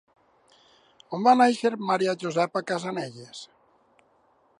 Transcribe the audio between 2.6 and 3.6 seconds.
Casanellas?